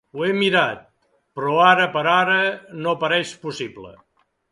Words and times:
Ho 0.19 0.23
hem 0.27 0.37
mirat, 0.43 0.77
però 1.39 1.51
ara 1.65 1.85
per 1.97 2.03
ara 2.13 2.39
no 2.87 2.95
pareix 3.05 3.35
possible. 3.45 3.93